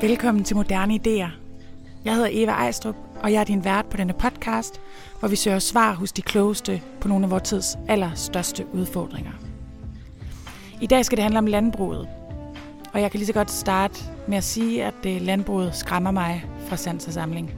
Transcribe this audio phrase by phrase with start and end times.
[0.00, 1.28] Velkommen til Moderne Ideer.
[2.04, 4.80] Jeg hedder Eva Ejstrup, og jeg er din vært på denne podcast,
[5.18, 9.30] hvor vi søger svar hos de klogeste på nogle af vores tids allerstørste udfordringer.
[10.80, 12.08] I dag skal det handle om landbruget,
[12.92, 16.44] og jeg kan lige så godt starte med at sige, at det landbruget skræmmer mig
[16.68, 17.54] fra sans og samling.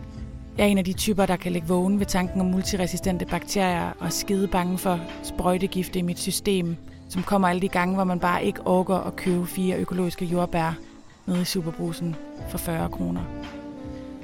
[0.58, 3.90] Jeg er en af de typer, der kan lægge vågen ved tanken om multiresistente bakterier
[4.00, 6.76] og skide bange for sprøjtegifte i mit system,
[7.08, 10.78] som kommer alle de gange, hvor man bare ikke orker at købe fire økologiske jordbær
[11.26, 12.16] nede i Superbrusen
[12.48, 13.20] for 40 kroner.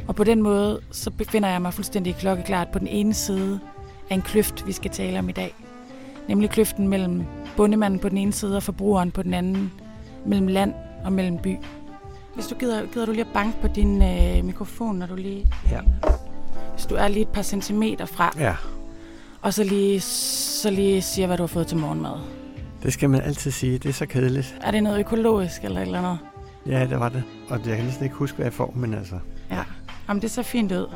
[0.09, 3.61] Og på den måde, så befinder jeg mig fuldstændig klokkeklart på den ene side
[4.11, 5.55] af en kløft, vi skal tale om i dag.
[6.29, 7.25] Nemlig kløften mellem
[7.57, 9.73] bondemanden på den ene side og forbrugeren på den anden,
[10.27, 11.57] mellem land og mellem by.
[12.35, 15.47] Hvis du gider, gider du lige at banke på din øh, mikrofon, når du lige...
[15.71, 15.81] Ja.
[16.75, 18.57] Hvis du er lige et par centimeter fra, Ja,
[19.43, 22.13] og så lige, så lige siger, hvad du har fået til morgenmad.
[22.83, 23.79] det skal man altid sige.
[23.79, 24.59] Det er så kedeligt.
[24.61, 26.19] Er det noget økologisk eller et eller andet?
[26.69, 27.23] Ja, det var det.
[27.49, 29.15] Og jeg kan næsten ikke huske, hvad jeg får, men altså...
[29.51, 29.63] Ja,
[30.09, 30.87] Jamen, det ser fint ud.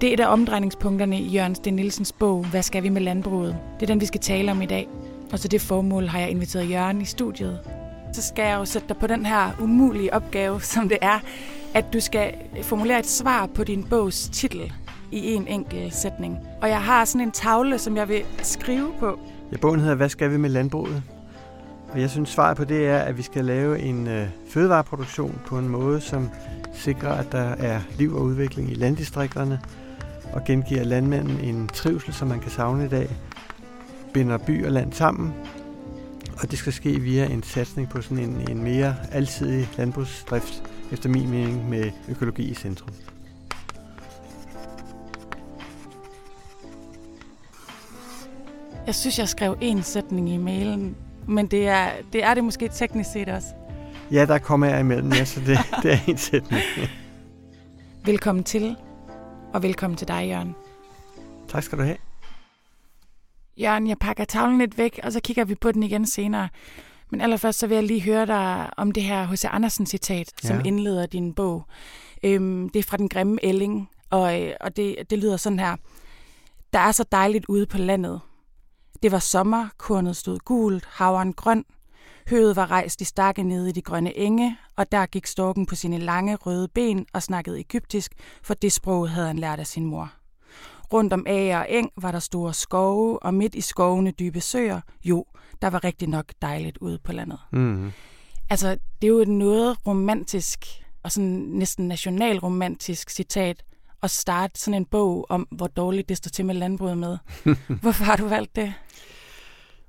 [0.00, 3.56] Det er et af omdrejningspunkterne i Jørgen Sten Nielsens bog, Hvad skal vi med landbruget?
[3.80, 4.88] Det er den, vi skal tale om i dag.
[5.32, 7.60] Og til det formål har jeg inviteret Jørgen i studiet.
[8.12, 11.18] Så skal jeg jo sætte dig på den her umulige opgave, som det er,
[11.74, 14.72] at du skal formulere et svar på din bogs titel
[15.12, 16.38] i en enkelt sætning.
[16.62, 19.18] Og jeg har sådan en tavle, som jeg vil skrive på.
[19.52, 21.02] Ja, bogen hedder Hvad skal vi med landbruget?
[21.92, 25.58] Og jeg synes, svaret på det er, at vi skal lave en øh, fødevareproduktion på
[25.58, 26.30] en måde, som
[26.72, 29.60] sikrer, at der er liv og udvikling i landdistrikterne,
[30.32, 33.08] og gengiver landmanden en trivsel, som man kan savne i dag,
[34.14, 35.34] binder by og land sammen,
[36.42, 41.08] og det skal ske via en satsning på sådan en, en mere alsidig landbrugsdrift, efter
[41.08, 42.90] min mening med økologi i centrum.
[48.86, 50.96] Jeg synes, jeg skrev en sætning i mailen,
[51.28, 53.48] men det er det, er det måske teknisk set også.
[54.12, 56.62] Ja, der kommer jeg imellem, ja, så det, det er en sætning.
[58.04, 58.76] Velkommen til,
[59.54, 60.54] og velkommen til dig, Jørgen.
[61.48, 61.96] Tak skal du have.
[63.60, 66.48] Jørgen, jeg pakker tavlen lidt væk, og så kigger vi på den igen senere.
[67.10, 69.44] Men allerførst så vil jeg lige høre dig om det her H.C.
[69.44, 70.62] Andersen-citat, som Ja.
[70.64, 71.64] indleder din bog.
[72.22, 75.76] Øhm, det er fra Den Grimme Ælling, og, øh, og det, det lyder sådan her.
[76.72, 78.20] Der er så dejligt ude på landet.
[79.02, 81.64] Det var sommer, kornet stod gult, havren grøn.
[82.30, 85.74] Høet var rejst i stakke nede i de grønne enge, og der gik storken på
[85.74, 88.12] sine lange røde ben og snakkede egyptisk,
[88.42, 90.12] for det sprog havde han lært af sin mor.
[90.92, 94.80] Rundt om ager og eng var der store skove, og midt i skovene dybe søer.
[95.04, 95.24] Jo,
[95.62, 97.38] der var rigtig nok dejligt ude på landet.
[97.52, 97.92] Mm.
[98.50, 100.66] Altså, det er jo et noget romantisk
[101.02, 103.64] og sådan næsten nationalromantisk citat
[104.06, 107.18] at starte sådan en bog om, hvor dårligt det står til med landbruget med.
[107.82, 108.74] Hvorfor har du valgt det?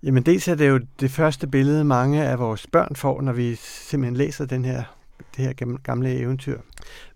[0.03, 3.55] Jamen dels er det jo det første billede, mange af vores børn får, når vi
[3.55, 4.83] simpelthen læser den her,
[5.35, 6.59] det her gam- gamle eventyr.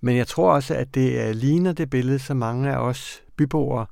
[0.02, 3.86] Men jeg tror også, at det er, ligner det billede, som mange af os byboere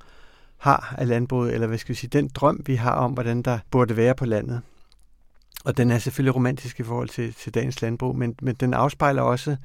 [0.57, 3.59] har af landbruget, eller hvad skal vi sige, den drøm, vi har om, hvordan der
[3.71, 4.61] burde være på landet.
[5.65, 9.21] Og den er selvfølgelig romantisk i forhold til, til dagens landbrug, men, men den afspejler
[9.21, 9.57] også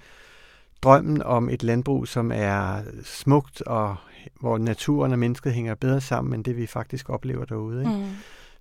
[0.83, 3.97] drømmen om et landbrug, som er smukt, og
[4.41, 7.81] hvor naturen og mennesket hænger bedre sammen, end det vi faktisk oplever derude.
[7.81, 7.93] Ikke?
[7.93, 8.05] Mm.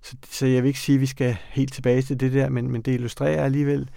[0.02, 2.70] Så, så jeg vil ikke sige, at vi skal helt tilbage til det der, men,
[2.70, 3.90] men det illustrerer alligevel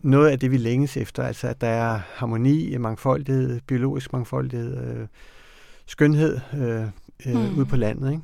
[0.00, 1.22] noget af det, vi længes efter.
[1.22, 5.06] Altså, at der er harmoni, mangfoldighed, biologisk mangfoldighed, øh,
[5.86, 6.82] skønhed øh,
[7.26, 7.58] øh, Mm.
[7.58, 8.10] ude på landet.
[8.10, 8.22] Ikke?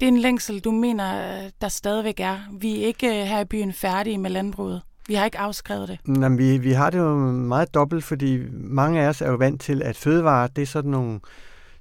[0.00, 2.38] Det er en længsel, du mener, der stadigvæk er.
[2.52, 4.82] Vi er ikke øh, her i byen færdige med landbruget.
[5.06, 5.98] Vi har ikke afskrevet det.
[6.08, 9.60] Jamen, vi, vi har det jo meget dobbelt, fordi mange af os er jo vant
[9.60, 11.20] til, at fødevarer, det er sådan nogle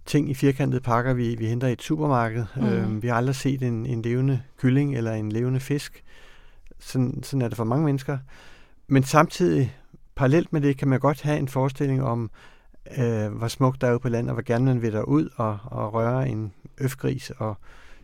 [0.05, 2.45] ting i firkantede pakker, vi, vi henter i et supermarked.
[2.55, 2.63] Mm.
[2.63, 6.03] Øh, vi har aldrig set en, en levende kylling eller en levende fisk.
[6.79, 8.17] Sådan, sådan er det for mange mennesker.
[8.87, 9.75] Men samtidig,
[10.15, 12.31] parallelt med det, kan man godt have en forestilling om,
[12.97, 15.57] øh, hvor smukt der er ude på landet, og hvor gerne man vil derud og,
[15.65, 17.57] og røre en øfgris og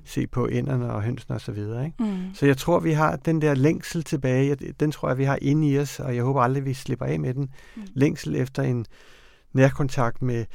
[0.07, 1.57] se på ænderne og hønsene osv.
[1.57, 1.94] Ikke?
[2.00, 2.33] Mm.
[2.33, 5.69] Så jeg tror, vi har den der længsel tilbage, den tror jeg, vi har inde
[5.69, 7.50] i os, og jeg håber aldrig, vi slipper af med den.
[7.75, 7.81] Mm.
[7.94, 8.86] Længsel efter en
[9.54, 10.45] nærkontakt med,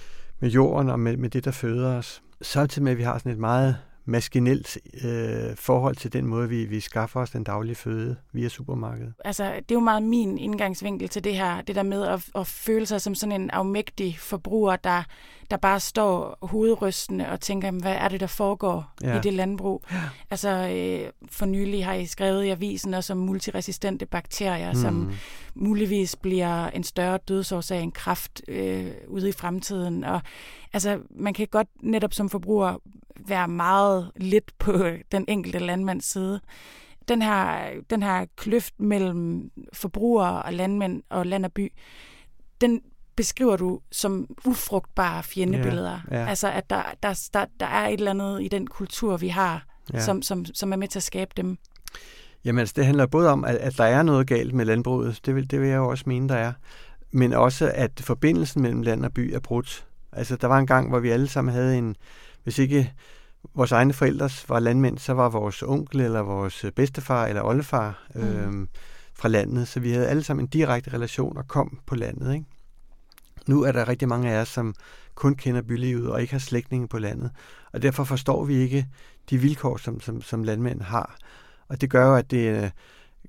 [0.40, 2.22] med jorden og med, med det, der føder os.
[2.42, 6.64] Samtidig med, at vi har sådan et meget maskinelt øh, forhold til den måde, vi,
[6.64, 9.12] vi skaffer os den daglige føde via supermarkedet.
[9.24, 11.62] Altså, det er jo meget min indgangsvinkel til det her.
[11.62, 15.02] Det der med at, at føle sig som sådan en afmægtig forbruger, der,
[15.52, 19.16] der bare står hovedrystende og tænker, "Jamen, hvad er det, der foregår ja.
[19.16, 19.84] I det landbrug?
[19.92, 20.00] Ja.
[20.30, 24.78] Altså, øh, for nylig har I skrevet i avisen også om multiresistente bakterier, mm.
[24.78, 25.12] som
[25.54, 30.04] muligvis bliver en større dødsårsag end kræft øh, ude i fremtiden.
[30.04, 30.20] Og
[30.72, 32.76] altså, man kan godt netop som forbruger
[33.26, 34.72] være meget lidt på
[35.12, 36.40] den enkelte landmands side.
[37.08, 41.72] Den her, den her kløft mellem forbrugere og landmænd og land og by,
[42.60, 42.82] den
[43.16, 46.00] beskriver du som ufrugtbare fjendebilleder.
[46.10, 46.26] Ja, ja.
[46.28, 49.64] Altså, at der, der, der, der er et eller andet i den kultur, vi har,
[49.92, 50.00] Ja.
[50.00, 51.58] som, som, som er med til at skabe dem.
[52.44, 55.20] Jamen, altså, det handler både om, at, at der er noget galt med landbruget.
[55.26, 56.52] Det vil, det vil jeg jo også mene, der er.
[57.10, 59.86] Men også, at forbindelsen mellem land og by er brudt.
[60.12, 61.96] Altså, der var en gang, hvor vi alle sammen havde en...
[62.44, 62.92] Hvis ikke
[63.54, 68.22] vores egne forældre var landmænd, så var vores onkel eller vores bedstefar eller oldefar Mm.
[68.22, 68.66] øh,
[69.14, 69.68] fra landet.
[69.68, 72.34] Så vi havde alle sammen en direkte relation og kom på landet.
[72.34, 72.46] Ikke?
[73.46, 74.74] Nu er der rigtig mange af os, som
[75.14, 77.30] kun kender bylivet og ikke har slægtninge på landet.
[77.72, 78.86] Og derfor forstår vi ikke
[79.30, 81.16] de vilkår, som, som, som landmænd har.
[81.68, 82.70] Og det gør jo, at det, øh,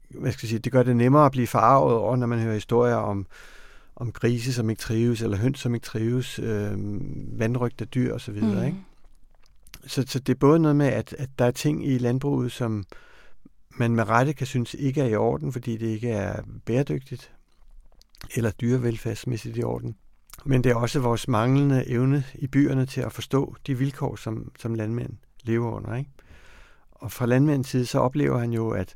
[0.09, 2.53] hvad skal jeg sige, det gør det nemmere at blive forarvet over, når man hører
[2.53, 3.27] historier om,
[3.95, 6.71] om grise, som ikke trives, eller høns, som ikke trives, øh,
[7.39, 8.41] vandrygte dyr osv.
[8.41, 8.63] Mm.
[8.63, 8.77] Ikke?
[9.87, 12.85] Så, så det er både noget med, at, at der er ting i landbruget, som
[13.69, 17.31] man med rette kan synes ikke er i orden, fordi det ikke er bæredygtigt
[18.35, 19.95] eller dyrevelfærdsmæssigt i orden.
[20.45, 24.51] Men det er også vores manglende evne i byerne til at forstå de vilkår, som,
[24.59, 25.13] som landmænd
[25.43, 25.95] lever under.
[25.95, 26.11] Ikke?
[26.91, 28.95] Og fra landmændens side, så oplever han jo, at,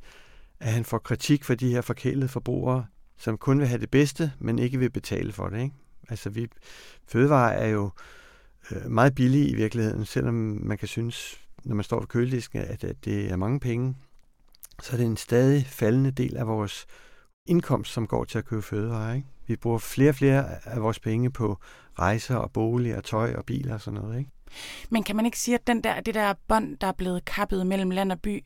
[0.60, 2.86] at han får kritik for de her forkælede forbrugere,
[3.18, 5.62] som kun vil have det bedste, men ikke vil betale for det.
[5.62, 5.76] Ikke?
[6.10, 6.48] Altså, vi,
[7.08, 7.90] fødevarer er jo
[8.72, 12.84] øh, meget billige i virkeligheden, selvom man kan synes, når man står ved køledisken, at,
[12.84, 13.96] at det er mange penge,
[14.82, 16.86] så er det en stadig faldende del af vores
[17.46, 19.14] indkomst, som går til at købe fødevarer.
[19.14, 19.28] Ikke?
[19.48, 21.58] Vi bruger flere og flere af vores penge på
[22.00, 24.20] rejser og bolig og tøj og biler og sådan noget.
[24.20, 24.32] Ikke?
[24.90, 27.68] Men kan man ikke sige, at den der, det der bånd, der er blevet kappet
[27.68, 28.44] mellem land og by,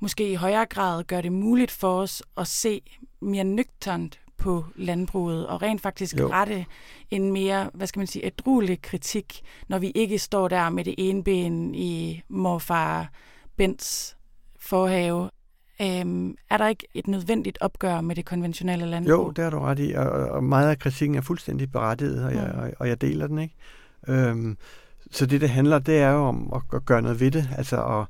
[0.00, 2.82] måske i højere grad gør det muligt for os at se
[3.20, 6.30] mere nøgternt på landbruget og rent faktisk Jo.
[6.30, 6.66] rette
[7.10, 10.94] en mere, hvad skal man sige, ædruelig kritik, når vi ikke står der med det
[10.98, 13.12] ene ben i morfar
[13.56, 14.16] Bents
[14.58, 15.30] forhave.
[15.82, 19.10] Øhm, er der ikke et nødvendigt opgør med det konventionelle landbrug?
[19.10, 22.34] Jo, det har du ret i, og, og meget af kritikken er fuldstændig berettiget, og
[22.34, 22.60] jeg, Mm.
[22.60, 23.54] og, og jeg deler den ikke.
[24.08, 24.56] Øhm,
[25.10, 27.84] så det, det handler, det er jo om at, at gøre noget ved det, altså
[28.00, 28.06] at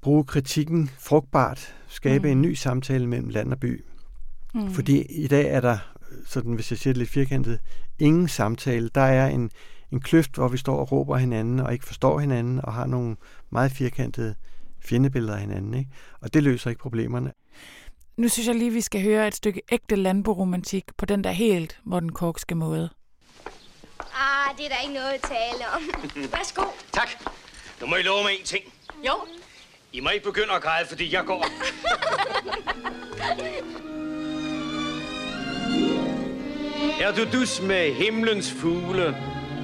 [0.00, 2.32] bruge kritikken frugtbart, skabe Mm.
[2.32, 3.84] en ny samtale mellem land og by.
[4.54, 4.70] mm.
[4.70, 5.78] Fordi i dag er der,
[6.26, 7.58] sådan hvis jeg siger det lidt firkantet,
[7.98, 8.90] ingen samtale.
[8.94, 9.50] Der er en,
[9.92, 13.16] en kløft, hvor vi står og råber hinanden og ikke forstår hinanden og har nogle
[13.50, 14.34] meget firkantede
[14.84, 15.74] fjendebilleder af hinanden.
[15.74, 15.90] Ikke?
[16.20, 17.32] Og det løser ikke problemerne.
[18.16, 21.80] Nu synes jeg lige, vi skal høre et stykke ægte landboromantik på den der helt
[21.84, 22.90] Morten Korkske måde.
[24.00, 25.82] Ah, det er der ikke noget at tale om.
[26.32, 26.62] Værsgo.
[26.92, 27.08] Tak.
[27.80, 28.64] Nu må I love mig en ting.
[29.06, 29.12] Jo.
[29.92, 31.46] I må ikke begynde at græde, fordi jeg går.
[37.00, 39.16] Er du dus med himlens fugle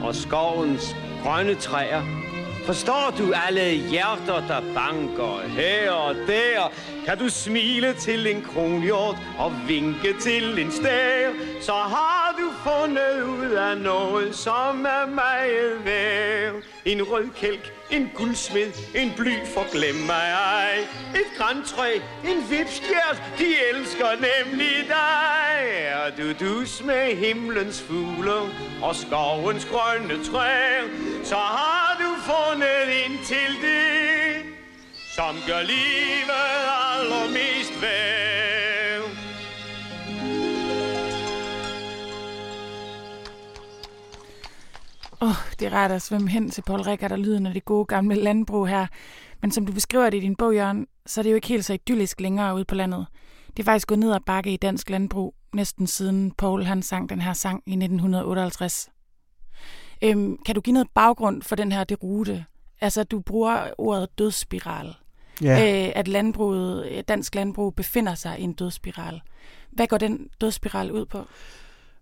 [0.03, 2.20] og skovens grønne træer?
[2.67, 6.73] Forstår du alle hjerter, der banker her og der?
[7.07, 11.31] Kan du smile til en kronhjort og vinke til en stær?
[11.61, 16.55] Så har du fundet ud af noget, som er meget værd.
[16.85, 20.79] En rød kælk, en guldsmed, en bly for glem mig ej.
[21.15, 21.95] Et græntræ,
[22.25, 25.51] en vipstjert, de elsker nemlig dig.
[25.77, 28.33] Er du dus med himlens fugle
[28.83, 30.85] og skovens grønne træer,
[31.25, 34.43] så har du fundet ind til det,
[35.17, 36.43] som gør livet
[36.95, 37.60] allermest
[45.61, 48.15] det er rart at svømme hen til Paul Rickard og lyden af det gode gamle
[48.15, 48.87] landbrug her.
[49.43, 51.65] Men som du beskriver det i din bog, Jørgen, så er det jo ikke helt
[51.65, 53.07] så idyllisk længere ude på landet.
[53.57, 57.11] Det er faktisk gået ned ad bakke i dansk landbrug, næsten siden Paul han sang
[57.11, 58.89] den her sang i 1958.
[60.03, 62.45] Øhm, kan du give noget baggrund for den her derute?
[62.81, 64.95] Altså, du bruger ordet dødsspiral.
[65.43, 65.87] Ja.
[65.87, 69.21] Øh, at landbruget, øh, dansk landbrug befinder sig i en dødsspiral.
[69.71, 71.25] Hvad går den dødsspiral ud på?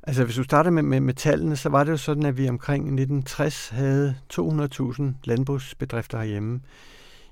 [0.02, 2.48] Altså hvis du starter med, med, med tallene, så var det jo sådan, at vi
[2.48, 6.60] omkring 1960 havde 200.000 landbrugsbedrifter herhjemme.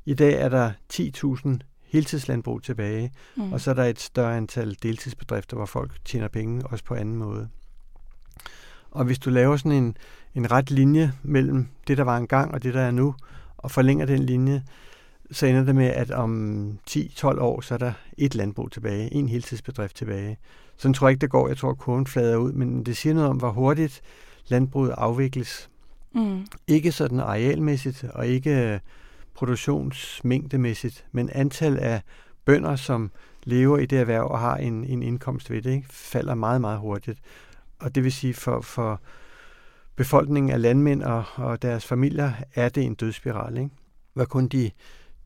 [0.04, 3.52] I dag er der 10.000 heltidslandbrug tilbage, mm.
[3.52, 7.16] og så er der et større antal deltidsbedrifter, hvor folk tjener penge også på anden
[7.16, 7.48] måde.
[8.90, 9.96] Og hvis du laver sådan en,
[10.34, 13.14] en ret linje mellem det, der var engang og det, der er nu,
[13.56, 14.62] og forlænger den linje,
[15.30, 19.28] så ender det med, at om 10-12 år, så er der et landbrug tilbage, en
[19.28, 20.38] heltidsbedrift tilbage.
[20.76, 21.48] Sådan tror jeg ikke, det går.
[21.48, 24.00] Jeg tror, at kurven flader ud, men det siger noget om, hvor hurtigt
[24.48, 25.70] landbruget afvikles.
[26.14, 26.46] Mm.
[26.66, 28.78] Ikke sådan arealmæssigt, og ikke øh,
[29.34, 32.02] produktionsmængdemæssigt, men antal af
[32.44, 33.10] bønder, som
[33.44, 36.78] lever i det erhverv og har en, en indkomst ved det, ikke, falder meget, meget
[36.78, 37.18] hurtigt.
[37.78, 39.00] Og det vil sige, for, for
[39.96, 43.56] befolkningen af landmænd og, og deres familier, er det en dødsspiral.
[43.56, 43.70] Ikke?
[44.14, 44.70] Hvor kun de,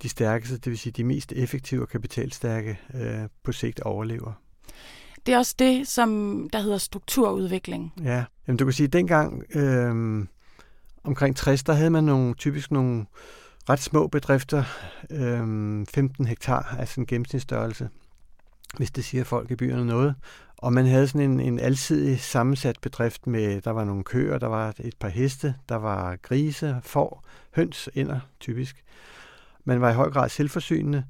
[0.03, 4.33] de stærkeste, det vil sige de mest effektive og kapitalstærke, øh, på sigt overlever.
[5.27, 7.93] Det er også det, som der hedder strukturudvikling.
[8.05, 10.27] Ja, Jamen, du kan sige, at dengang øh,
[11.05, 13.07] omkring 60, der havde man nogle, typisk nogle
[13.69, 14.65] ret små bedrifter,
[15.11, 17.89] øh, 15 hektar, altså en gennemsnitsstørrelse,
[18.77, 20.15] hvis det siger folk i byerne noget.
[20.57, 24.47] Og man havde sådan en, en alsidig sammensat bedrift med, der var nogle køer, der
[24.47, 28.85] var et par heste, der var grise, får, høns, ender typisk.
[29.71, 31.05] Man var i høj grad selvforsynende,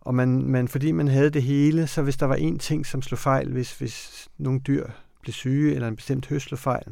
[0.00, 3.02] og man, man, fordi man havde det hele, så hvis der var en ting, som
[3.02, 4.86] slog fejl, hvis, hvis nogle dyr
[5.22, 6.86] blev syge, eller en bestemt høst slog fejl,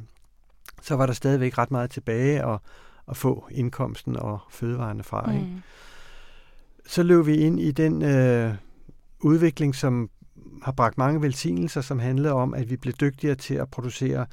[0.83, 2.59] så var der stadigvæk ret meget tilbage at,
[3.09, 5.27] at få indkomsten og fødevarene fra.
[5.27, 5.37] Mm.
[5.37, 5.63] Ikke?
[6.87, 8.55] Så løb vi ind i den øh,
[9.21, 10.11] udvikling, som
[10.63, 14.27] har bragt mange velsignelser, som handlede om, at vi blev dygtigere til at producere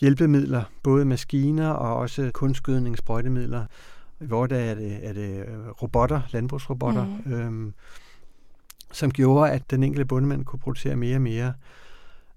[0.00, 3.66] hjælpemidler, både maskiner og også kunstgødning, sprøjtemidler.
[4.20, 7.32] I vores dag er det, er det øh, robotter, landbrugsrobotter, mm.
[7.32, 7.74] øhm,
[8.92, 11.54] som gjorde, at den enkelte bondemand kunne producere mere og mere.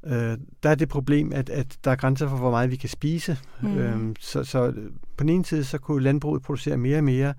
[0.05, 2.89] Øh, der er det problem, at, at der er grænser for, hvor meget vi kan
[2.89, 3.37] spise.
[3.61, 3.77] Mm.
[3.77, 4.73] Øhm, så, så
[5.17, 7.33] på den ene side, så kunne landbruget producere mere og mere,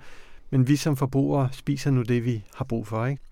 [0.51, 3.07] men vi som forbrugere spiser nu det, vi har brug for.
[3.07, 3.23] Ikke?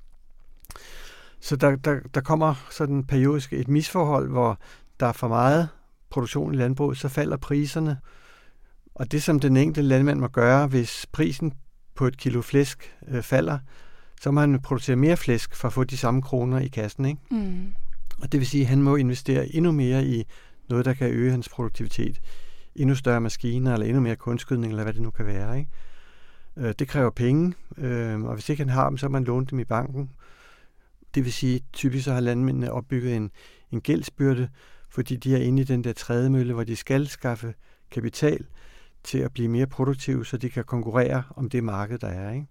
[1.41, 4.59] Så der, der, der kommer sådan periodisk et misforhold, hvor
[5.01, 5.69] der er for meget
[6.11, 7.99] produktion i landbruget, så falder priserne.
[8.99, 11.53] Og det, som den enkelte landmand må gøre, hvis prisen
[11.95, 13.59] på et kilo flæsk øh, falder,
[14.21, 17.05] så må han producere mere flæsk for at få de samme kroner i kassen.
[17.05, 17.21] Ikke?
[17.31, 17.75] Mm.
[18.23, 20.25] Og det vil sige, at han må investere endnu mere i
[20.69, 22.21] noget, der kan øge hans produktivitet.
[22.75, 25.59] Endnu større maskiner, eller endnu mere kunstskydning, eller hvad det nu kan være.
[25.59, 25.71] Ikke?
[26.57, 29.47] Øh, det kræver penge, øh, og hvis ikke han har dem, så må man låne
[29.47, 30.11] dem i banken.
[31.15, 33.31] Det vil sige, typisk så har landmændene opbygget en,
[33.73, 34.49] en gældsbyrde,
[34.89, 37.55] fordi de er inde i den der tredje mølle, hvor de skal skaffe
[37.91, 38.45] kapital
[39.07, 42.33] til at blive mere produktive, så de kan konkurrere om det marked, der er.
[42.33, 42.47] Ikke?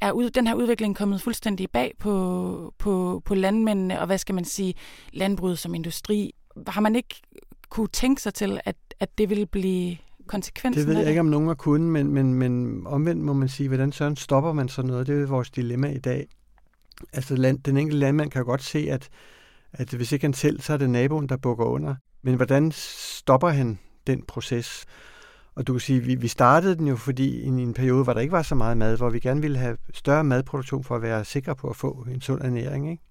[0.00, 4.34] Er ud, den her udvikling kommet fuldstændig bag på, på, på landmændene, og hvad skal
[4.34, 4.74] man sige,
[5.12, 6.34] landbruget som industri?
[6.66, 7.14] Har man ikke
[7.68, 11.26] kunne tænke sig til, at, at det ville blive konsekvensen Det ved jeg ikke, om
[11.26, 14.90] nogen har kunnet, men, men, men omvendt må man sige, hvordan sådan stopper man sådan
[14.90, 15.06] noget?
[15.06, 16.26] Det er vores dilemma i dag.
[17.12, 19.08] Altså land, den enkelte landmand kan godt se, at,
[19.72, 21.94] at hvis ikke han selv, så er det naboen, der bukker under.
[22.22, 24.84] Men hvordan stopper han den proces?
[25.60, 28.20] Og du kan sige, vi, vi startede den jo, fordi i en periode, hvor der
[28.20, 31.24] ikke var så meget mad, hvor vi gerne ville have større madproduktion for at være
[31.24, 32.90] sikre på at få en sund ernæring.
[32.90, 33.02] Ikke?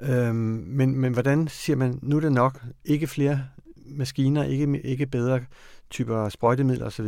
[0.00, 0.36] Øhm,
[0.66, 3.44] men, men hvordan siger man, nu er det nok, ikke flere
[3.86, 5.40] maskiner, ikke, ikke bedre
[5.90, 7.06] typer sprøjtemidler osv.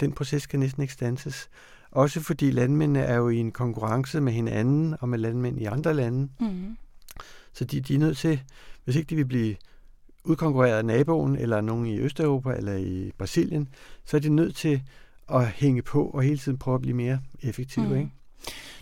[0.00, 1.48] Den proces kan næsten ikke stanses.
[1.90, 5.94] Også fordi landmændene er jo i en konkurrence med hinanden og med landmænd i andre
[5.94, 6.28] lande.
[6.40, 6.76] Mm.
[7.52, 8.42] Så de, de er nødt til,
[8.84, 9.56] hvis ikke de vil blive
[10.28, 13.68] udkonkurreret af naboen, eller nogen i Østeuropa, eller i Brasilien,
[14.04, 14.82] så er de nødt til
[15.32, 17.88] at hænge på og hele tiden prøve at blive mere effektive.
[17.88, 17.96] Mm.
[17.96, 18.10] Ikke?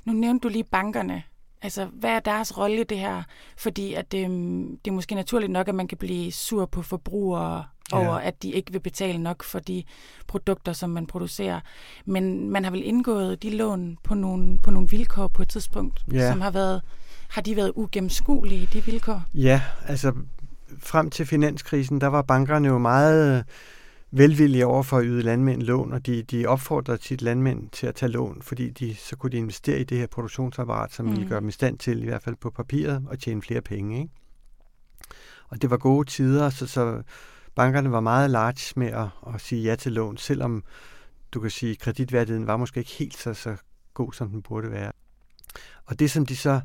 [0.04, 1.22] Nu nævnte du lige bankerne.
[1.62, 3.22] Altså, hvad er deres rolle i det her?
[3.56, 7.64] Fordi at, øhm, det er måske naturligt nok, at man kan blive sur på forbrugere
[7.92, 7.98] ja.
[7.98, 9.82] over, at de ikke vil betale nok for de
[10.26, 11.60] produkter, som man producerer.
[12.04, 16.04] Men man har vel indgået de lån på nogle, på nogle vilkår på et tidspunkt,
[16.12, 16.30] ja.
[16.30, 16.82] som har været
[17.28, 19.22] har de været ugennemskuelige, de vilkår?
[19.34, 20.12] Ja, altså
[20.78, 23.44] frem til finanskrisen, der var bankerne jo meget
[24.10, 27.94] velvillige over for at yde landmænd lån, og de, de opfordrede tit landmænd til at
[27.94, 31.12] tage lån, fordi de, så kunne de investere i det her produktionsapparat, som mm.
[31.12, 33.98] ville gøre dem i stand til, i hvert fald på papiret, at tjene flere penge.
[33.98, 34.12] Ikke?
[35.48, 37.02] Og det var gode tider, så, så
[37.54, 40.64] bankerne var meget large med at, at sige ja til lån, selvom
[41.32, 43.56] du kan sige, kreditværdigheden var måske ikke helt så, så
[43.94, 44.92] god, som den burde være.
[45.86, 46.60] Og det, som de så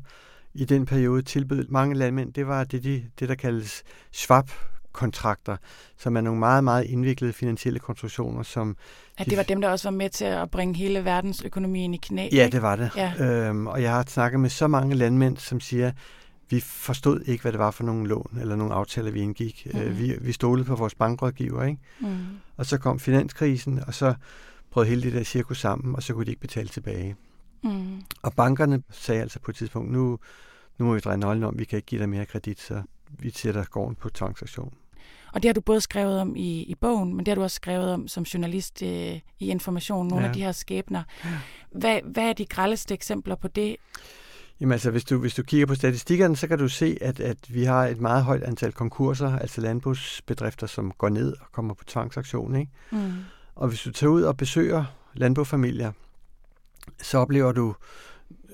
[0.54, 3.82] i den periode tilbød mange landmænd, det var det, de, det der kaldes
[4.12, 5.56] swap-kontrakter,
[5.98, 8.76] som er nogle meget, meget indviklede finansielle konstruktioner, som...
[9.18, 12.28] Ja, det var dem, der også var med til at bringe hele verdensøkonomien i knæ.
[12.32, 12.90] Ja, det var det.
[12.96, 13.12] Ja.
[13.20, 15.92] Øhm, og jeg har snakket med så mange landmænd, som siger,
[16.50, 19.66] vi forstod ikke, hvad det var for nogle lån eller nogle aftaler, vi indgik.
[19.74, 19.98] Mm.
[19.98, 21.80] vi, vi stolede på vores bankrådgiver, ikke?
[22.00, 22.16] Mm.
[22.56, 24.14] Og så kom finanskrisen, og så
[24.70, 27.16] brød hele det der cirkus sammen, og så kunne de ikke betale tilbage.
[27.62, 28.02] Mm.
[28.22, 30.18] Og bankerne sagde altså på et tidspunkt, nu,
[30.78, 33.30] nu må vi dreje nøglen om, vi kan ikke give dig mere kredit, så vi
[33.30, 34.74] sætter gården på transaktion.
[35.32, 37.54] Og det har du både skrevet om i, i bogen, men det har du også
[37.54, 40.28] skrevet om som journalist øh, i Information, nogle ja.
[40.28, 41.02] af de her skæbner.
[41.70, 43.76] Hvad, hvad er de grældeste eksempler på det?
[44.60, 47.38] Jamen altså, hvis du, hvis du kigger på statistikkerne, så kan du se, at, at
[47.48, 51.84] vi har et meget højt antal konkurser, altså landbrugsbedrifter, som går ned og kommer på
[51.84, 52.56] tvangsaktion.
[52.56, 52.72] Ikke?
[52.90, 53.12] Mm.
[53.54, 55.92] Og hvis du tager ud og besøger landbrugsfamilier,
[57.02, 57.74] så oplever du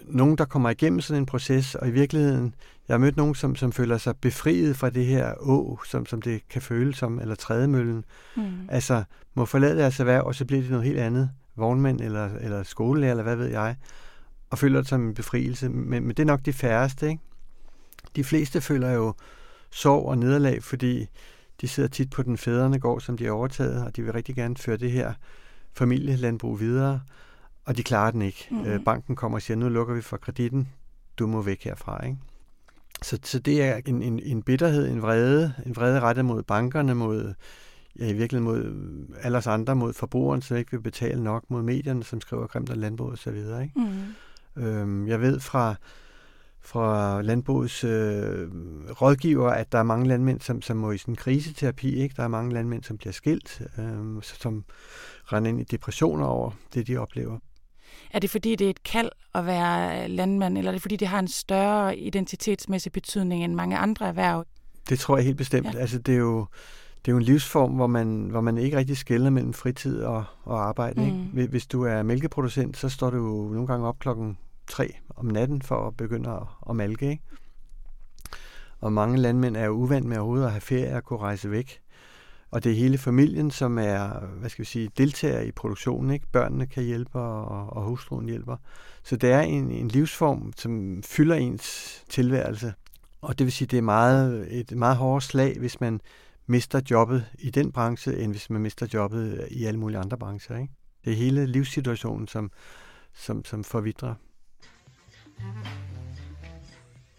[0.04, 2.54] nogen, der kommer igennem sådan en proces, og i virkeligheden,
[2.88, 6.23] jeg har mødt nogen, som, som føler sig befriet fra det her å, som, som
[6.23, 8.04] det kan føles som, eller trædemøllen.
[8.37, 8.42] Mm.
[8.68, 9.04] Altså,
[9.35, 11.30] må forlade deres erhverv, og så bliver det noget helt andet.
[11.56, 13.76] Vognmænd, eller, eller skolelærer, eller hvad ved jeg
[14.50, 15.68] og føler det som en befrielse.
[15.68, 17.23] Men, men det er nok de færreste, ikke?
[18.16, 19.14] De fleste føler jo
[19.70, 21.06] sorg og nederlag, fordi
[21.61, 24.35] de sidder tit på den fædrende gård, som de har overtaget, og de vil rigtig
[24.35, 25.12] gerne føre det her
[25.73, 27.00] familielandbrug videre,
[27.68, 28.48] og de klarer den ikke.
[28.50, 28.84] Mm-hmm.
[28.84, 30.68] Banken kommer og siger, nu lukker vi for kreditten,
[31.18, 32.04] du må væk herfra.
[32.04, 32.18] Ikke?
[33.02, 36.94] Så, så det er en, en, en bitterhed, en vrede, en vrede rettet mod bankerne,
[36.94, 37.34] mod
[37.98, 41.62] ja, i virkeligheden mod alle os andre, mod forbrugeren, som ikke vil betale nok, mod
[41.62, 43.37] medierne, som skriver grimt af landbruget osv.
[43.37, 43.72] Ikke?
[44.56, 44.62] Mm.
[44.62, 45.75] Øhm, jeg ved fra,
[46.60, 48.48] fra landbrugets øh,
[49.00, 51.94] rådgiver, at der er mange landmænd, som, som må i sådan en kriseterapi.
[51.94, 52.14] Ikke?
[52.16, 54.64] Der er mange landmænd, som bliver skilt, øh, som
[55.25, 57.38] render ind i depressioner over det, de oplever.
[58.11, 61.09] Er det fordi, det er et kald at være landmand, eller er det fordi, det
[61.09, 64.45] har en større identitetsmæssig betydning end mange andre erhverv?
[64.88, 65.75] Det tror jeg helt bestemt.
[65.75, 65.79] Ja.
[65.79, 66.47] Altså, det er jo
[67.05, 70.25] det er jo en livsform, hvor man, hvor man ikke rigtig skiller mellem fritid og,
[70.43, 71.00] og arbejde.
[71.00, 71.38] Mm.
[71.38, 71.50] Ikke?
[71.50, 75.87] Hvis du er mælkeproducent, så står du nogle gange op klokken 3 om natten for
[75.87, 77.11] at begynde at, at malke.
[77.11, 77.23] Ikke?
[78.81, 81.81] Og mange landmænd er jo uvant med overhovedet at have ferie og kunne rejse væk.
[82.50, 86.11] Og det er hele familien, som er, hvad skal vi sige, deltager i produktionen.
[86.11, 86.26] Ikke?
[86.33, 88.57] Børnene kan hjælpe, og, og hustruen hjælper.
[89.02, 92.75] Så det er en, en livsform, som fylder ens tilværelse.
[93.21, 96.00] Og det vil sige, det er meget, et meget hårdt slag, hvis man
[96.47, 100.57] mister jobbet i den branche, end hvis man mister jobbet i alle mulige andre brancher.
[100.57, 100.73] Ikke?
[101.05, 102.50] Det er hele livssituationen, som,
[103.14, 104.14] som, som forvidrer.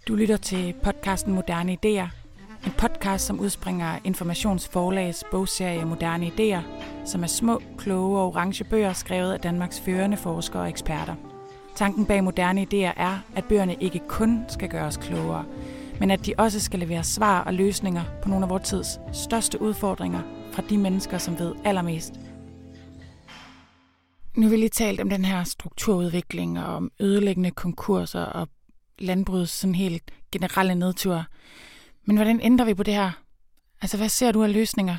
[0.08, 2.08] Du lytter til podcasten Moderne Ideer
[2.66, 6.62] en podcast, som udspringer Informationsforlags bogserie Moderne Ideer,
[7.06, 11.16] som er små, kloge og orange bøger skrevet af Danmarks førende forskere og eksperter.
[11.76, 15.46] Tanken bag Moderne Ideer er, at bøgerne ikke kun skal gøre os klogere,
[16.00, 19.62] men at de også skal levere svar og løsninger på nogle af vores tids største
[19.62, 22.14] udfordringer fra de mennesker, som ved allermest.
[24.36, 28.48] Nu har vi lige talt om den her strukturudvikling og om ødelæggende konkurser og
[29.00, 31.26] landbrugets sådan helt generelle nedtur.
[32.06, 33.12] Men hvordan ændrer vi på det her?
[33.82, 34.98] Altså, hvad ser du af løsninger?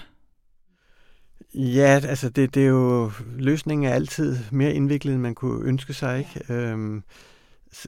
[1.55, 5.95] Ja, altså det, det er jo, løsningen er altid mere indviklet, end man kunne ønske
[5.95, 6.55] sig, ikke?
[6.55, 7.03] Øhm,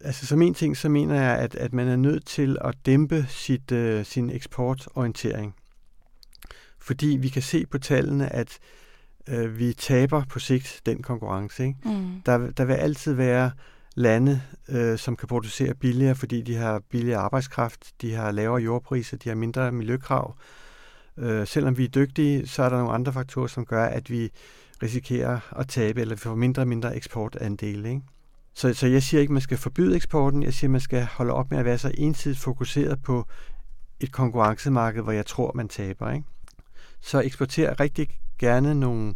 [0.04, 3.26] altså som en ting, så mener jeg, at, at man er nødt til at dæmpe
[3.28, 5.54] sit, øh, sin eksportorientering.
[6.78, 8.58] Fordi vi kan se på tallene, at
[9.28, 11.64] øh, vi taber på sigt den konkurrence.
[11.64, 11.78] Ikke?
[11.84, 12.22] Mm.
[12.26, 13.50] Der, der vil altid være
[13.94, 19.16] lande, øh, som kan producere billigere, fordi de har billigere arbejdskraft, de har lavere jordpriser,
[19.16, 20.36] de har mindre miljøkrav.
[21.16, 24.30] Øh, selvom vi er dygtige, så er der nogle andre faktorer, som gør, at vi
[24.82, 27.88] risikerer at tabe, eller vi får mindre og mindre eksportandele.
[27.88, 28.02] Ikke?
[28.54, 30.42] Så, så jeg siger ikke, at man skal forbyde eksporten.
[30.42, 33.26] Jeg siger, at man skal holde op med at være så ensidigt fokuseret på
[34.00, 36.10] et konkurrencemarked, hvor jeg tror, man taber.
[36.10, 36.26] Ikke?
[37.00, 39.14] Så eksporter rigtig gerne nogle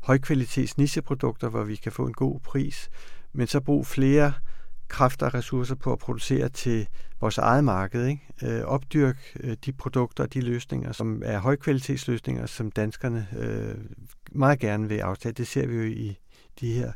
[0.00, 2.90] højkvalitets nicheprodukter, hvor vi kan få en god pris,
[3.32, 4.32] men så brug flere
[4.88, 6.88] kræfter og ressourcer på at producere til
[7.20, 8.06] vores eget marked.
[8.06, 8.22] Ikke?
[8.42, 13.74] Øh, opdyrk øh, de produkter og de løsninger, som er højkvalitetsløsninger, som danskerne øh,
[14.32, 15.32] meget gerne vil aftage.
[15.32, 16.18] Det ser vi jo i
[16.60, 16.92] de her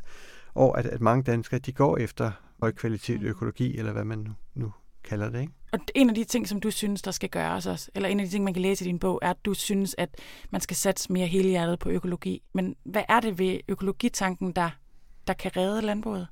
[0.55, 3.27] år, at, at mange danskere de går efter højkvalitet mm.
[3.27, 4.71] økologi, eller hvad man nu, nu
[5.03, 5.41] kalder det.
[5.41, 5.53] Ikke?
[5.71, 8.25] Og en af de ting, som du synes, der skal gøres også, eller en af
[8.25, 10.09] de ting, man kan læse i din bog, er, at du synes, at
[10.51, 12.43] man skal satse mere helhjertet på økologi.
[12.53, 14.69] Men hvad er det ved økologitanken, der,
[15.27, 16.27] der kan redde landbruget?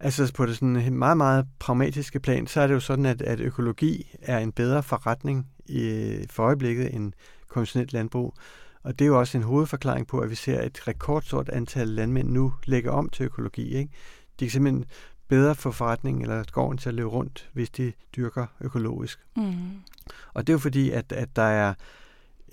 [0.00, 3.40] Altså på det sådan meget, meget pragmatiske plan, så er det jo sådan, at, at
[3.40, 7.12] økologi er en bedre forretning i, for øjeblikket end
[7.48, 8.34] konventionelt landbrug.
[8.82, 12.28] Og det er jo også en hovedforklaring på, at vi ser et rekordstort antal landmænd
[12.28, 13.74] nu lægge om til økologi.
[13.74, 13.92] Ikke?
[14.40, 14.84] De kan simpelthen
[15.28, 19.18] bedre få forretningen eller gården til at løbe rundt, hvis de dyrker økologisk.
[19.36, 19.54] Mm.
[20.34, 21.74] Og det er jo fordi, at, at der er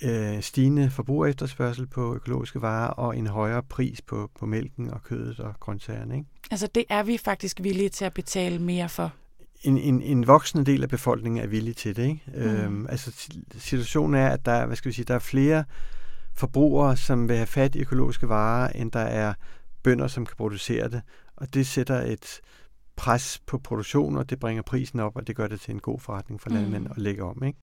[0.01, 5.39] øh, stigende forbrugerefterspørgsel på økologiske varer og en højere pris på, på mælken og kødet
[5.39, 6.15] og grøntsagerne.
[6.15, 6.29] Ikke?
[6.51, 9.13] Altså det er vi faktisk villige til at betale mere for?
[9.61, 12.03] En, en, en voksende del af befolkningen er villig til det.
[12.03, 12.21] Ikke?
[12.27, 12.41] Mm.
[12.41, 13.11] Øhm, altså
[13.57, 15.63] situationen er, at der, hvad skal vi sige, der er flere
[16.33, 19.33] forbrugere, som vil have fat i økologiske varer, end der er
[19.83, 21.01] bønder, som kan producere det.
[21.35, 22.41] Og det sætter et
[22.95, 25.99] pres på produktion, og det bringer prisen op, og det gør det til en god
[25.99, 26.91] forretning for landmænd mm.
[26.91, 27.43] at lægge om.
[27.43, 27.59] Ikke?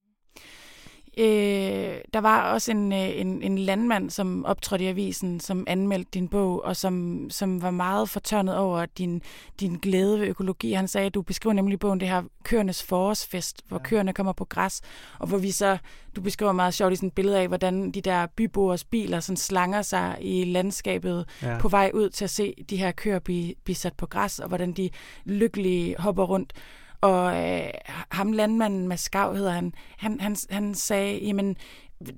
[1.19, 6.11] Øh, der var også en, øh, en, en landmand, som optrådte i avisen, som anmeldte
[6.15, 9.23] din bog, og som, som var meget fortørnet over din,
[9.61, 10.73] din glæde ved økologi.
[10.73, 13.83] Han sagde, at du beskriver nemlig i bogen det her køernes forårsfest, hvor ja.
[13.83, 14.81] køerne kommer på græs,
[15.19, 15.79] og hvor vi så,
[16.17, 19.37] du beskriver meget sjovt i sådan et billede af, hvordan de der byboers biler sådan
[19.37, 21.59] slanger sig i landskabet ja.
[21.61, 24.49] på vej ud til at se de her køer blive, blive sat på græs, og
[24.49, 24.91] hvordan de
[25.25, 26.53] lykkelige hopper rundt.
[27.01, 27.71] Og øh,
[28.11, 31.57] ham landmanden Maskav hedder han, han, han, han sagde, jamen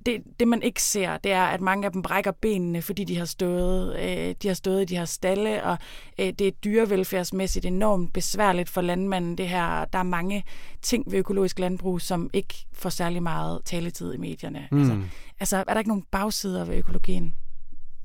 [0.06, 3.18] det, det man ikke ser, det er, at mange af dem brækker benene, fordi de
[3.18, 5.78] har stået, øh, de har stået i de her stalle, og
[6.18, 9.38] øh, det er dyrevelfærdsmæssigt enormt besværligt for landmanden.
[9.38, 10.44] Det her, der er mange
[10.82, 14.68] ting ved økologisk landbrug, som ikke får særlig meget taletid i medierne.
[14.70, 14.78] Mm.
[14.78, 15.02] Altså,
[15.40, 17.34] altså, er der ikke nogen bagsider ved økologien?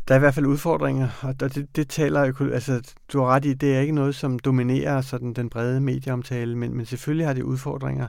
[0.07, 2.21] Der er i hvert fald udfordringer, og det, det taler
[2.53, 6.57] altså, du har ret i, det er ikke noget, som dominerer sådan den brede medieomtale,
[6.57, 8.07] men, men selvfølgelig har det udfordringer,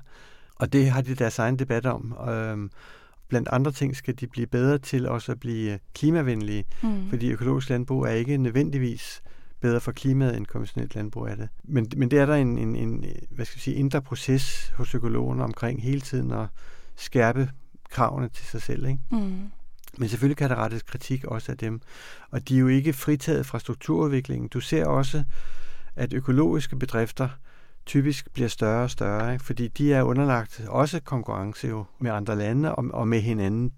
[0.57, 2.17] og det har de deres egen debat om.
[2.29, 2.71] Øhm,
[3.29, 7.09] blandt andre ting skal de blive bedre til også at blive klimavenlige, mm.
[7.09, 9.23] fordi økologisk landbrug er ikke nødvendigvis
[9.61, 11.49] bedre for klimaet end konventionelt landbrug er det.
[11.65, 14.95] Men, men det er der en, en, en hvad skal jeg sige, indre proces hos
[14.95, 16.47] økologerne omkring hele tiden at
[16.97, 17.51] skærpe
[17.91, 18.87] kravene til sig selv.
[18.87, 19.01] Ikke?
[19.11, 19.51] Mm.
[19.99, 21.81] Men selvfølgelig kan der rettes kritik også af dem.
[22.31, 24.49] Og de er jo ikke fritaget fra strukturudviklingen.
[24.49, 25.25] Du ser også,
[25.97, 27.29] at økologiske bedrifter
[27.87, 29.45] typisk bliver større og større, ikke?
[29.45, 33.73] fordi de er underlagt også konkurrence jo med andre lande og, og med hinanden.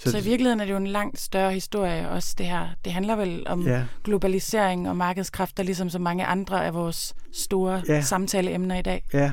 [0.00, 2.68] Så, så i virkeligheden er det jo en langt større historie også det her.
[2.84, 3.84] Det handler vel om ja.
[4.04, 8.00] globalisering og markedskræfter, ligesom så mange andre af vores store ja.
[8.00, 9.04] samtaleemner i dag.
[9.12, 9.32] Ja,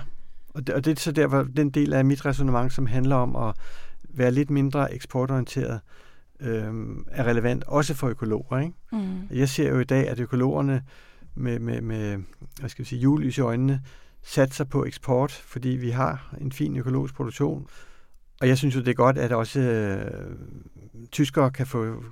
[0.49, 3.15] og det, og det er så der, hvor den del af mit resonemang, som handler
[3.15, 3.55] om at
[4.17, 5.79] være lidt mindre eksportorienteret,
[6.39, 6.73] øh,
[7.07, 8.59] er relevant også for økologer.
[8.59, 8.73] Ikke?
[8.91, 9.27] Mm.
[9.31, 10.83] Jeg ser jo i dag, at økologerne
[11.35, 12.17] med, med, med
[12.59, 13.81] hvad skal vi sige, julelys i øjnene
[14.23, 17.67] satser på eksport, fordi vi har en fin økologisk produktion.
[18.41, 20.35] Og jeg synes jo, det er godt, at også øh,
[21.11, 22.03] tyskere kan få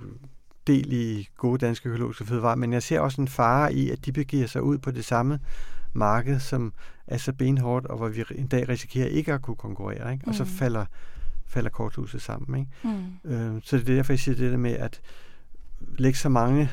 [0.66, 4.12] del i gode danske økologiske fødevarer, men jeg ser også en fare i, at de
[4.12, 5.40] begiver sig ud på det samme
[5.92, 6.72] marked, som
[7.06, 10.12] er så benhårdt, og hvor vi en dag risikerer ikke at kunne konkurrere.
[10.12, 10.24] Ikke?
[10.28, 10.48] Og så mm.
[10.48, 10.84] falder
[11.46, 12.60] falder korthuset sammen.
[12.60, 12.98] Ikke?
[13.24, 13.30] Mm.
[13.30, 15.00] Øh, så det er derfor, jeg siger det der med at
[15.98, 16.70] lægge så mange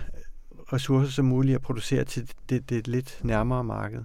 [0.73, 4.03] ressourcer som muligt at producere til det, det lidt nærmere marked.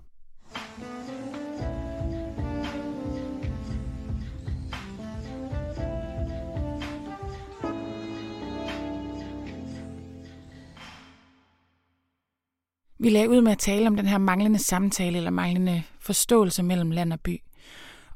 [13.01, 16.91] Vi lagde ud med at tale om den her manglende samtale eller manglende forståelse mellem
[16.91, 17.41] land og by.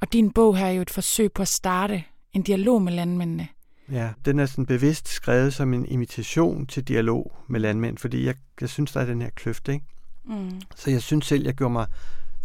[0.00, 3.48] Og din bog her er jo et forsøg på at starte en dialog med landmændene.
[3.90, 8.34] Ja, den er sådan bevidst skrevet som en invitation til dialog med landmænd, fordi jeg,
[8.60, 9.84] jeg synes, der er den her kløft, ikke?
[10.24, 10.60] Mm.
[10.76, 11.86] Så jeg synes selv, jeg gjorde mig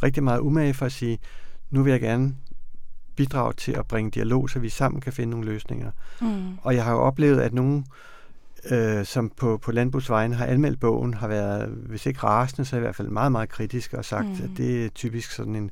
[0.04, 1.20] rigtig meget umage for at sige,
[1.72, 2.36] nu vil jeg gerne
[3.16, 5.92] bidrage til at bringe dialog, så vi sammen kan finde nogle løsninger.
[6.22, 6.58] Mm.
[6.62, 7.86] Og jeg har jo oplevet, at nogen,
[8.72, 12.80] øh, som på, på landbrugsvejen har anmeldt bogen, har været, hvis ikke rasende, så i
[12.80, 14.44] hvert fald meget, meget kritisk og sagt, mm.
[14.44, 15.72] at det er typisk sådan en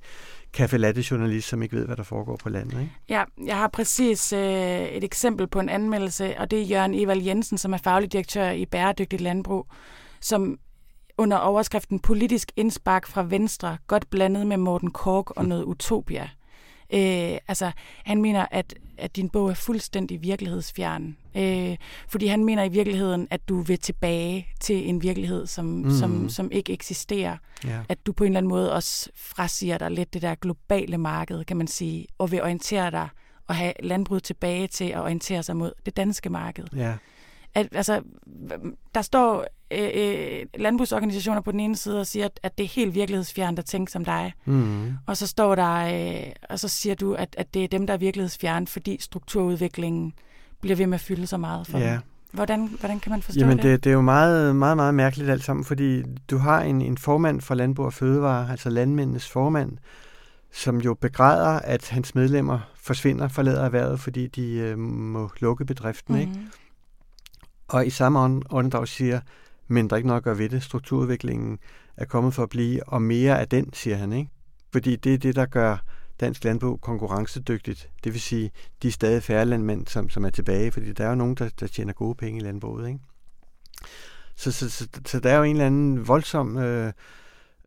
[0.59, 2.79] café latte journalist, som ikke ved, hvad der foregår på landet.
[2.79, 2.91] Ikke?
[3.09, 7.21] Ja, jeg har præcis øh, et eksempel på en anmeldelse, og det er Jørgen Evald
[7.21, 9.67] Jensen, som er faglig direktør i Bæredygtigt Landbrug,
[10.21, 10.57] som
[11.17, 16.29] under overskriften Politisk indspark fra Venstre, godt blandet med Morten Kork og noget utopia.
[16.93, 17.71] Øh, altså,
[18.05, 21.17] han mener, at, at din bog er fuldstændig virkelighedsfjern.
[21.37, 21.77] Øh,
[22.07, 25.91] fordi han mener i virkeligheden, at du vil tilbage til en virkelighed, som, mm.
[25.91, 27.37] som, som ikke eksisterer.
[27.65, 27.85] Yeah.
[27.89, 31.45] At du på en eller anden måde også frasiger dig lidt det der globale marked,
[31.45, 33.09] kan man sige, og vil orientere dig
[33.47, 36.65] og have landbruget tilbage til at orientere sig mod det danske marked.
[36.77, 36.97] Yeah
[37.55, 38.01] at, altså,
[38.95, 42.67] der står øh, øh, landbrugsorganisationer på den ene side og siger, at, at det er
[42.67, 44.33] helt virkelighedsfjernt at tænke som dig.
[44.45, 44.93] Mm.
[45.07, 47.93] Og så står der, øh, og så siger du, at, at det er dem, der
[47.93, 50.13] er virkelighedsfjernt, fordi strukturudviklingen
[50.61, 51.91] bliver ved med at fylde så meget for ja.
[51.91, 51.99] dem.
[52.31, 53.63] Hvordan, hvordan kan man forstå Jamen, det?
[53.63, 53.83] det?
[53.83, 57.41] Det er jo meget, meget, meget mærkeligt alt sammen, fordi du har en, en formand
[57.41, 59.77] for Landbrug og Fødevare, altså landmændenes formand,
[60.51, 66.15] som jo begræder, at hans medlemmer forsvinder, forlader erhvervet, fordi de øh, må lukke bedriften.
[66.15, 66.21] Mm.
[66.21, 66.33] Ikke?
[67.67, 69.19] Og i samme åndedrag siger,
[69.67, 70.63] men der er ikke noget at gøre ved det.
[70.63, 71.59] Strukturudviklingen
[71.97, 74.13] er kommet for at blive, og mere af den, siger han.
[74.13, 74.31] ikke.
[74.71, 75.77] Fordi det er det, der gør
[76.19, 77.89] dansk landbrug konkurrencedygtigt.
[78.03, 78.51] Det vil sige,
[78.81, 81.49] de er stadig færre landmænd, som, som er tilbage, fordi der er jo nogen, der,
[81.59, 82.87] der tjener gode penge i landbruget.
[82.87, 82.99] Ikke?
[84.35, 86.93] Så, så, så, så der er jo en eller anden voldsom øh,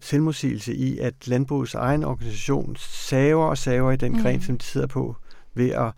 [0.01, 4.43] selvmodsigelse i, at landbrugets egen organisation saver og saver i den gren, mm.
[4.43, 5.17] som de sidder på,
[5.55, 5.93] ved at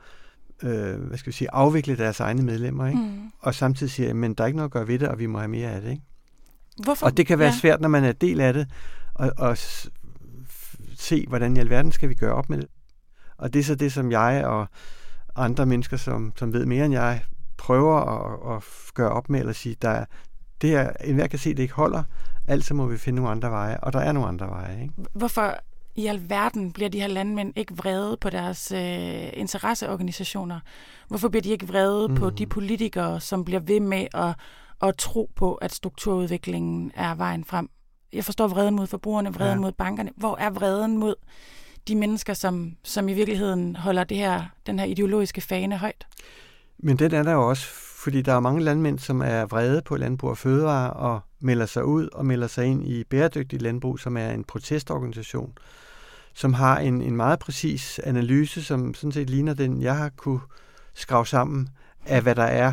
[0.63, 3.01] øh, hvad skal vi sige, afvikle deres egne medlemmer, ikke?
[3.01, 3.31] Mm.
[3.41, 5.39] og samtidig siger, men der er ikke noget at gøre ved det, og vi må
[5.39, 5.91] have mere af det.
[5.91, 6.03] Ikke?
[6.85, 7.07] Hvorfor?
[7.07, 7.59] Og det kan være ja.
[7.61, 8.69] svært, når man er del af det,
[9.15, 9.59] og, og
[10.97, 12.67] se, hvordan i alverden skal vi gøre op med det.
[13.37, 14.67] Og det er så det, som jeg og
[15.37, 17.23] andre mennesker, som, som ved mere end jeg,
[17.57, 20.05] prøver at, at gøre op med, eller sige, der,
[20.61, 22.03] det her, enhver kan se, det ikke holder,
[22.49, 24.83] altså må vi finde nogle andre veje, og der er nogle andre veje.
[24.83, 24.95] Ikke?
[25.13, 25.57] Hvorfor
[25.95, 30.61] i alverden bliver de her landmænd ikke vrede på deres øh, interesseorganisationer?
[31.09, 32.15] Hvorfor bliver de ikke vrede mm.
[32.15, 34.35] på de politikere, som bliver ved med at,
[34.83, 37.71] at tro på, at strukturudviklingen er vejen frem?
[38.13, 39.61] Jeg forstår vreden mod forbrugerne, vreden ja.
[39.61, 40.11] mod bankerne.
[40.17, 41.15] Hvor er vreden mod
[41.89, 46.07] de mennesker, som, som i virkeligheden holder det her, den her ideologiske fane højt.
[46.79, 47.67] Men den er der jo også,
[48.03, 51.85] fordi der er mange landmænd, som er vrede på Landbrug og Fødevare og melder sig
[51.85, 55.53] ud og melder sig ind i Bæredygtig Landbrug, som er en protestorganisation,
[56.35, 60.41] som har en, en meget præcis analyse, som sådan set ligner den, jeg har kunne
[60.95, 61.69] skrave sammen
[62.07, 62.73] af, hvad der er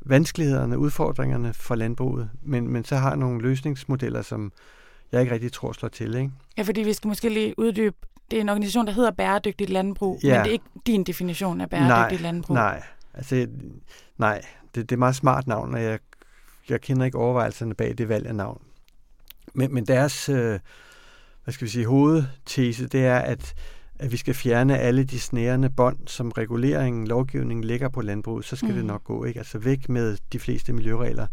[0.00, 4.52] vanskelighederne, udfordringerne for landbruget, men, men så har nogle løsningsmodeller, som
[5.12, 6.14] jeg ikke rigtig tror slår til.
[6.14, 6.30] Ikke?
[6.56, 7.96] Ja, fordi vi skal måske lige uddybe,
[8.30, 10.28] det er en organisation, der hedder Bæredygtigt Landbrug, ja.
[10.28, 12.54] men det er ikke din definition af bæredygtigt nej, landbrug.
[12.54, 12.82] Nej,
[13.14, 13.46] altså,
[14.18, 14.42] nej
[14.74, 15.98] det, det er et meget smart navn, og jeg,
[16.68, 18.62] jeg kender ikke overvejelserne bag det valg af navn.
[19.54, 20.58] Men, men deres øh,
[21.44, 23.54] hvad skal vi sige, hovedtese, det er, at
[23.98, 28.56] at vi skal fjerne alle de snærende bånd, som reguleringen, lovgivningen lægger på landbruget, så
[28.56, 28.74] skal mm.
[28.74, 29.24] det nok gå.
[29.24, 29.40] Ikke?
[29.40, 31.26] Altså væk med de fleste miljøregler,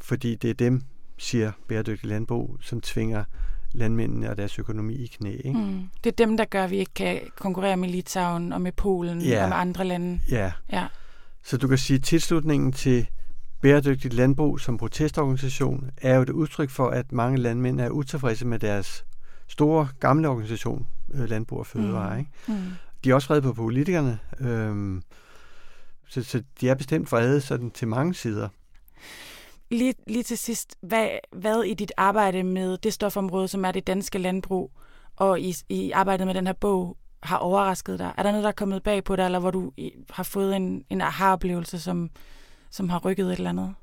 [0.00, 0.82] fordi det er dem,
[1.18, 3.24] siger bæredygtig landbrug, som tvinger
[3.72, 5.30] landmændene og deres økonomi i knæ.
[5.30, 5.58] Ikke?
[5.58, 5.88] Mm.
[6.04, 9.20] Det er dem, der gør, at vi ikke kan konkurrere med Litauen og med Polen
[9.20, 9.42] ja.
[9.42, 10.20] og med andre lande.
[10.30, 10.52] Ja.
[10.72, 10.86] ja.
[11.44, 13.06] Så du kan sige, at tilslutningen til
[13.62, 18.58] bæredygtigt landbrug som protestorganisation er jo et udtryk for, at mange landmænd er utilfredse med
[18.58, 19.04] deres
[19.48, 22.14] store gamle organisation, øh, Landbrug og Fødevare.
[22.14, 22.18] Mm.
[22.18, 22.30] Ikke?
[22.48, 22.72] Mm.
[23.04, 25.02] De er også vrede på politikerne, øh,
[26.08, 28.48] så, så de er bestemt vrede sådan til mange sider.
[29.70, 33.86] Lige, lige til sidst, hvad, hvad i dit arbejde med det stofområde, som er det
[33.86, 34.72] danske landbrug,
[35.16, 38.12] og i, i arbejdet med den her bog, har overrasket dig?
[38.16, 39.72] Er der noget, der er kommet bag på dig, eller hvor du
[40.10, 42.10] har fået en, en aha-oplevelse, som,
[42.72, 43.74] som har rykket et eller andet?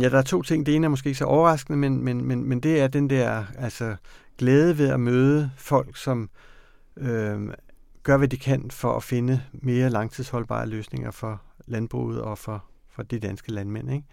[0.00, 0.66] Ja, der er to ting.
[0.66, 3.44] Det ene er måske ikke så overraskende, men, men, men, men det er den der
[3.58, 3.96] altså,
[4.38, 6.30] glæde ved at møde folk, som
[6.96, 7.40] øh,
[8.02, 13.02] gør, hvad de kan for at finde mere langtidsholdbare løsninger for landbruget og for, for
[13.02, 13.92] de danske landmænd.
[13.92, 14.04] Ikke?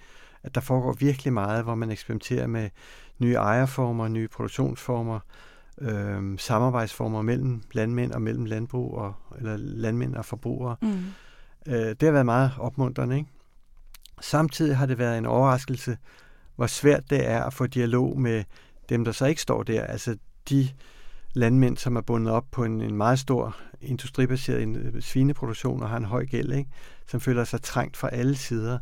[0.44, 2.70] At der foregår virkelig meget, hvor man eksperimenterer med
[3.20, 5.20] nye ejerformer, nye produktionsformer,
[5.82, 10.76] øh, samarbejdsformer mellem landmænd og mellem landbrug, og, eller landmænd og forbrugere.
[10.82, 11.04] Mm.
[11.68, 13.18] Øh, det har været meget opmuntrende.
[13.18, 13.30] Ikke?
[14.22, 15.98] Samtidig har det været en overraskelse,
[16.56, 18.44] hvor svært det er at få dialog med
[18.90, 19.84] dem, der så ikke står der.
[19.84, 20.18] Altså
[20.50, 20.70] de
[21.34, 25.98] landmænd, som er bundet op på en, en meget stor industribaseret øh, svineproduktion og har
[25.98, 26.70] en høj gæld, ikke?
[27.08, 28.80] som føler sig trængt fra alle sider,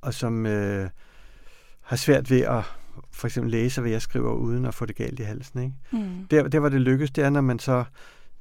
[0.00, 0.90] og som øh,
[1.80, 2.64] har svært ved at
[3.10, 5.62] for eksempel læse, hvad jeg skriver, uden at få det galt i halsen.
[5.62, 5.74] Ikke?
[5.90, 6.26] Mm.
[6.30, 7.84] Der, der, hvor det lykkes, det er, når man så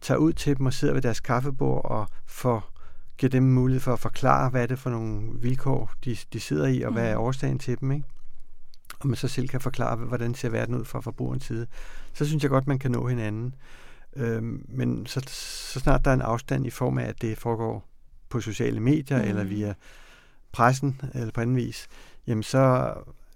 [0.01, 2.70] tager ud til dem og sidder ved deres kaffebord og får
[3.21, 6.67] giver dem mulighed for at forklare, hvad er det for nogle vilkår, de, de sidder
[6.67, 7.21] i, og hvad er mm.
[7.21, 8.05] årsagen til dem, ikke?
[8.99, 11.67] Og man så selv kan forklare, hvordan ser verden ud fra forbrugerens side.
[12.13, 13.55] Så synes jeg godt, man kan nå hinanden.
[14.15, 17.87] Øhm, men så, så snart der er en afstand i form af, at det foregår
[18.29, 19.29] på sociale medier, mm.
[19.29, 19.73] eller via
[20.51, 21.87] pressen, eller på anden vis,
[22.27, 22.93] jamen så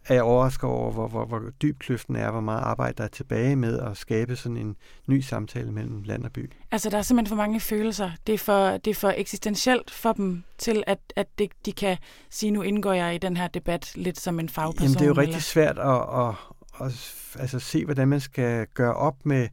[0.08, 3.08] er jeg overrasket over, hvor, hvor, hvor dyb kløften er, hvor meget arbejde der er
[3.08, 4.76] tilbage med at skabe sådan en
[5.08, 6.52] ny samtale mellem land og by.
[6.72, 8.12] Altså, der er simpelthen for mange følelser.
[8.28, 11.98] Det er for, det er for eksistentielt for dem til, at, at det, de kan
[12.30, 14.84] sige, nu indgår jeg i den her debat lidt som en fagperson.
[14.84, 15.40] Jamen, det er jo rigtig eller?
[15.40, 16.36] svært at, at,
[16.82, 19.48] at, altså, se, hvordan man skal gøre op med,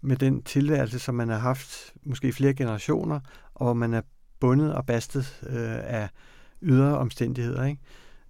[0.00, 3.20] med den tilværelse, som man har haft måske flere generationer,
[3.54, 4.02] og hvor man er
[4.40, 6.08] bundet og bastet øh, af
[6.62, 7.80] ydre omstændigheder, ikke?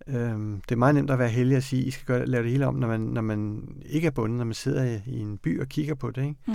[0.09, 2.42] Øhm, det er meget nemt at være heldig at sige, at I skal gøre, lave
[2.42, 5.19] det hele om, når man, når man ikke er bundet, når man sidder i, i
[5.19, 6.23] en by og kigger på det.
[6.23, 6.37] Ikke?
[6.47, 6.55] Mm.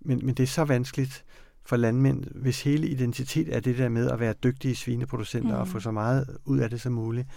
[0.00, 1.24] Men, men det er så vanskeligt
[1.64, 5.60] for landmænd, hvis hele identitet er det der med at være dygtige svineproducenter mm.
[5.60, 7.28] og få så meget ud af det som muligt,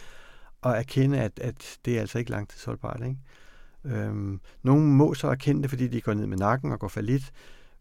[0.61, 3.01] og erkende, at, at det er altså ikke langtidsholdbart.
[3.05, 3.97] Ikke?
[3.97, 7.01] Øhm, nogle må så erkende det, fordi de går ned med nakken og går for
[7.01, 7.31] lidt,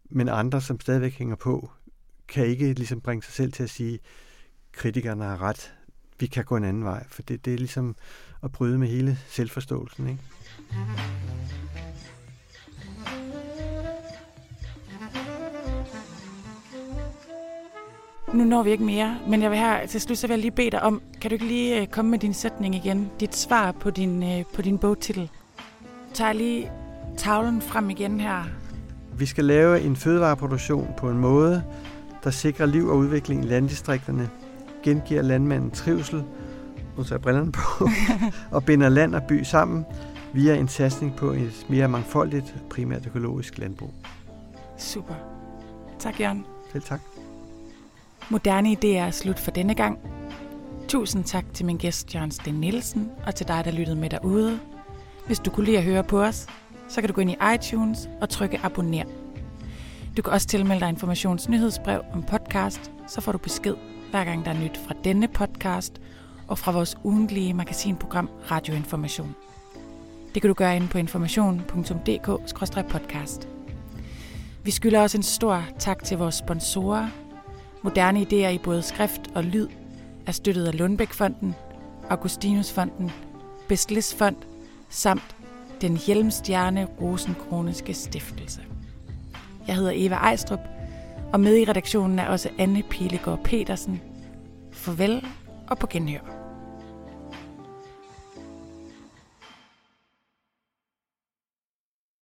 [0.09, 1.71] men andre, som stadigvæk hænger på,
[2.27, 3.99] kan ikke ligesom bringe sig selv til at sige,
[4.71, 5.73] kritikerne har ret,
[6.23, 7.95] vi kan gå en anden vej, for det, det er ligesom
[8.43, 10.07] at bryde med hele selvforståelsen.
[10.09, 10.21] Ikke?
[18.33, 20.51] Nu når vi ikke mere, men jeg vil her til slut så vil jeg lige
[20.51, 23.11] bede dig om, kan du ikke lige øh, komme med din sætning igen?
[23.19, 25.29] Dit svar på din, øh, på din bogtitel.
[26.13, 26.71] Tag lige
[27.17, 28.43] tavlen frem igen her.
[29.17, 31.63] Vi skal lave en fødevareproduktion på en måde,
[32.23, 34.29] der sikrer liv og udvikling i landdistrikterne
[34.83, 36.23] gengiver landmanden trivsel,
[36.97, 37.89] nu tager brillerne på,
[38.55, 39.85] og binder land og by sammen
[40.33, 43.93] via en satsning på et mere mangfoldigt, primært økologisk landbrug.
[44.77, 45.13] Super.
[45.99, 46.45] Tak, Jørgen.
[46.71, 47.01] Selv tak.
[48.29, 49.99] Moderne idéer er slut for denne gang.
[50.87, 54.59] Tusind tak til min gæst Jørgen Sten Nielsen, og til dig, der lyttede med derude.
[55.25, 56.47] Hvis du kunne lide at høre på os,
[56.87, 59.03] så kan du gå ind i iTunes og trykke abonner.
[60.17, 63.75] Du kan også tilmelde dig informations nyhedsbrev om podcast, så får du besked
[64.13, 66.01] hver gang der er nyt fra denne podcast
[66.47, 69.35] og fra vores ugentlige magasinprogram Radioinformation.
[70.33, 73.47] Det kan du gøre inde på information.dk-podcast.
[74.63, 77.07] Vi skylder også en stor tak til vores sponsorer.
[77.81, 79.67] Moderne idéer i både skrift og lyd
[80.25, 81.55] er støttet af Lundbækfonden,
[82.09, 83.11] Augustinusfonden,
[83.67, 84.35] Bestlis Fond
[84.89, 85.35] samt
[85.81, 88.61] den Hjelmstjerne Rosenkroniske Stiftelse.
[89.67, 90.59] Jeg hedder Eva Ejstrup,
[91.33, 94.01] og med i redaktionen er også Anne Pilegaard Petersen.
[94.71, 95.25] Farvel
[95.69, 96.42] og på genhør.